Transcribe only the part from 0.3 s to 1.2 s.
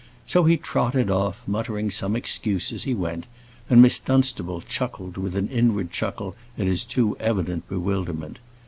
he trotted